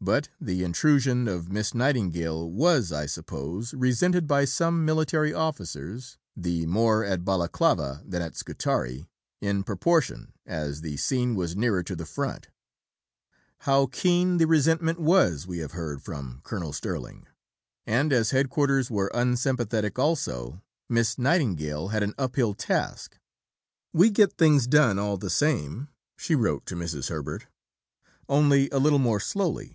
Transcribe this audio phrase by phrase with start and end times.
[0.00, 6.66] But the intrusion of Miss Nightingale was, I suppose, resented by some military officers the
[6.66, 9.08] more at Balaclava than at Scutari,
[9.40, 12.46] in proportion as the scene was nearer to the front;
[13.62, 17.26] how keen the resentment was, we have heard from Colonel Sterling.
[17.84, 23.18] And as Headquarters were unsympathetic also, Miss Nightingale had an uphill task.
[23.92, 27.08] "We get things done all the same," she wrote to Mrs.
[27.08, 27.48] Herbert,
[28.28, 29.74] "only a little more slowly.